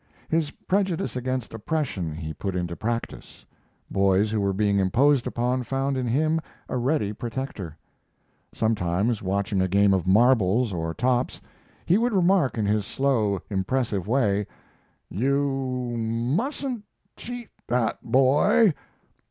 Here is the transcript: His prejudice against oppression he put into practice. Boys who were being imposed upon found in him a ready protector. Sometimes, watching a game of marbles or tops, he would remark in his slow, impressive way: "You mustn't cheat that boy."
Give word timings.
His 0.29 0.49
prejudice 0.49 1.15
against 1.15 1.53
oppression 1.53 2.11
he 2.15 2.33
put 2.33 2.55
into 2.55 2.75
practice. 2.75 3.45
Boys 3.91 4.31
who 4.31 4.41
were 4.41 4.51
being 4.51 4.79
imposed 4.79 5.27
upon 5.27 5.61
found 5.61 5.95
in 5.95 6.07
him 6.07 6.41
a 6.67 6.75
ready 6.75 7.13
protector. 7.13 7.77
Sometimes, 8.51 9.21
watching 9.21 9.61
a 9.61 9.67
game 9.67 9.93
of 9.93 10.07
marbles 10.07 10.73
or 10.73 10.95
tops, 10.95 11.39
he 11.85 11.99
would 11.99 12.13
remark 12.13 12.57
in 12.57 12.65
his 12.65 12.83
slow, 12.83 13.41
impressive 13.51 14.07
way: 14.07 14.47
"You 15.07 15.95
mustn't 15.99 16.83
cheat 17.15 17.49
that 17.67 18.01
boy." 18.01 18.73